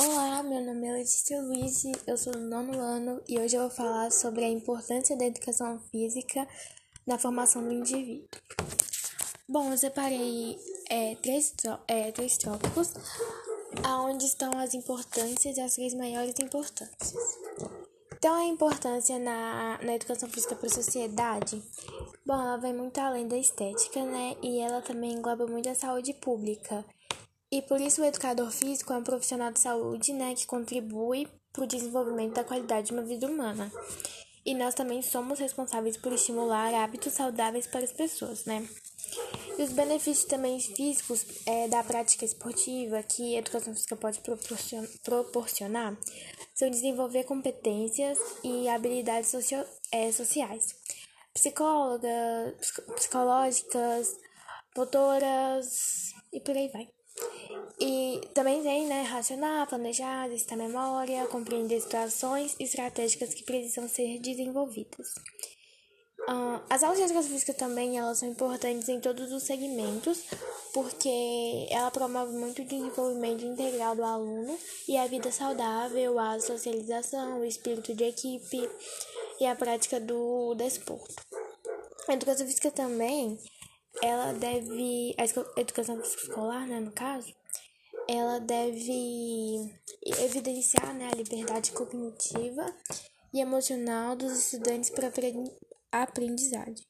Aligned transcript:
Olá, 0.00 0.44
meu 0.44 0.64
nome 0.64 0.86
é 0.86 0.92
Letícia 0.92 1.42
Luiz, 1.42 1.82
eu 2.06 2.16
sou 2.16 2.32
do 2.32 2.38
nono 2.38 2.78
ano 2.78 3.20
e 3.28 3.36
hoje 3.36 3.56
eu 3.56 3.62
vou 3.62 3.70
falar 3.70 4.12
sobre 4.12 4.44
a 4.44 4.48
importância 4.48 5.16
da 5.16 5.24
educação 5.24 5.80
física 5.90 6.46
na 7.04 7.18
formação 7.18 7.64
do 7.64 7.72
indivíduo. 7.72 8.28
Bom, 9.48 9.72
eu 9.72 9.76
separei 9.76 10.56
é, 10.88 11.16
três, 11.16 11.52
é, 11.88 12.12
três 12.12 12.38
tópicos, 12.38 12.92
aonde 13.82 14.24
estão 14.26 14.56
as 14.56 14.72
importâncias 14.72 15.56
e 15.56 15.60
as 15.60 15.74
três 15.74 15.92
maiores 15.94 16.38
importâncias. 16.38 17.36
Então, 18.16 18.36
a 18.36 18.44
importância 18.44 19.18
na, 19.18 19.80
na 19.82 19.96
educação 19.96 20.28
física 20.28 20.54
para 20.54 20.68
a 20.68 20.74
sociedade, 20.74 21.60
bom, 22.24 22.34
ela 22.34 22.56
vai 22.56 22.72
muito 22.72 22.98
além 22.98 23.26
da 23.26 23.36
estética, 23.36 24.04
né? 24.04 24.36
E 24.42 24.60
ela 24.60 24.80
também 24.80 25.14
engloba 25.14 25.44
muito 25.48 25.68
a 25.68 25.74
saúde 25.74 26.14
pública. 26.14 26.84
E 27.50 27.62
por 27.62 27.80
isso 27.80 28.02
o 28.02 28.04
educador 28.04 28.50
físico 28.50 28.92
é 28.92 28.96
um 28.96 29.02
profissional 29.02 29.50
de 29.50 29.60
saúde, 29.60 30.12
né, 30.12 30.34
que 30.34 30.46
contribui 30.46 31.26
para 31.52 31.64
o 31.64 31.66
desenvolvimento 31.66 32.34
da 32.34 32.44
qualidade 32.44 32.88
de 32.88 32.92
uma 32.92 33.02
vida 33.02 33.26
humana. 33.26 33.72
E 34.44 34.54
nós 34.54 34.74
também 34.74 35.02
somos 35.02 35.38
responsáveis 35.38 35.96
por 35.96 36.12
estimular 36.12 36.72
hábitos 36.74 37.14
saudáveis 37.14 37.66
para 37.66 37.84
as 37.84 37.92
pessoas, 37.92 38.44
né? 38.44 38.66
E 39.58 39.62
os 39.62 39.72
benefícios 39.72 40.24
também 40.24 40.60
físicos 40.60 41.26
é, 41.46 41.68
da 41.68 41.82
prática 41.82 42.24
esportiva 42.24 43.02
que 43.02 43.34
a 43.34 43.40
educação 43.40 43.74
física 43.74 43.96
pode 43.96 44.20
proporcionar 45.02 45.98
são 46.54 46.70
desenvolver 46.70 47.24
competências 47.24 48.18
e 48.44 48.68
habilidades 48.68 49.30
socio, 49.30 49.64
é, 49.92 50.12
sociais, 50.12 50.74
psicólogas, 51.34 52.54
psicológicas, 52.94 54.16
motoras 54.76 56.12
e 56.32 56.40
por 56.40 56.56
aí 56.56 56.68
vai. 56.68 56.97
E 57.80 58.20
também 58.34 58.62
tem, 58.62 58.86
né, 58.86 59.02
racionar, 59.02 59.68
planejar, 59.68 60.26
exercitar 60.26 60.58
memória, 60.58 61.26
compreender 61.26 61.80
situações 61.80 62.56
estratégicas 62.58 63.32
que 63.32 63.44
precisam 63.44 63.88
ser 63.88 64.18
desenvolvidas. 64.18 65.14
Uh, 66.28 66.60
as 66.68 66.82
aulas 66.82 66.98
de 66.98 67.04
educação 67.04 67.30
física 67.30 67.54
também 67.54 67.96
elas 67.96 68.18
são 68.18 68.28
importantes 68.28 68.88
em 68.88 69.00
todos 69.00 69.32
os 69.32 69.44
segmentos, 69.44 70.24
porque 70.74 71.66
ela 71.70 71.90
promove 71.90 72.36
muito 72.36 72.60
o 72.60 72.64
desenvolvimento 72.64 73.44
integral 73.44 73.96
do 73.96 74.04
aluno 74.04 74.58
e 74.86 74.98
a 74.98 75.06
vida 75.06 75.32
saudável, 75.32 76.18
a 76.18 76.38
socialização, 76.38 77.40
o 77.40 77.44
espírito 77.44 77.94
de 77.94 78.04
equipe 78.04 78.68
e 79.40 79.46
a 79.46 79.54
prática 79.54 79.98
do 79.98 80.54
desporto. 80.54 81.14
A 82.08 82.12
educação 82.12 82.46
física 82.46 82.70
também 82.70 83.38
ela 84.02 84.32
deve. 84.32 85.14
A 85.16 85.60
educação 85.60 86.00
escolar, 86.00 86.66
né, 86.66 86.80
no 86.80 86.92
caso, 86.92 87.32
ela 88.08 88.38
deve 88.40 89.70
evidenciar 90.24 90.94
né, 90.94 91.10
a 91.12 91.16
liberdade 91.16 91.72
cognitiva 91.72 92.64
e 93.32 93.40
emocional 93.40 94.16
dos 94.16 94.32
estudantes 94.32 94.88
para 94.88 95.12
aprendizagem. 95.92 96.86